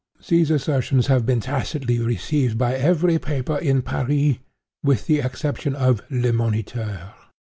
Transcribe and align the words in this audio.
"These 0.27 0.49
assertions 0.49 1.05
have 1.05 1.27
been 1.27 1.41
tacitly 1.41 1.99
received 1.99 2.57
by 2.57 2.73
every 2.73 3.19
paper 3.19 3.57
in 3.59 3.83
Paris, 3.83 4.37
with 4.83 5.05
the 5.05 5.19
exception 5.19 5.75
of 5.75 6.01
Le 6.09 6.33
Moniteur. 6.33 7.13